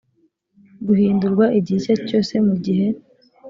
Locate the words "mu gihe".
2.47-2.87